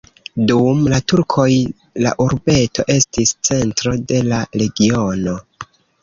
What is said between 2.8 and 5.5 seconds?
estis centro de la regiono.